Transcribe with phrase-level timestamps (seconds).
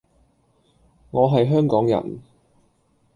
[1.11, 2.21] 我係香港人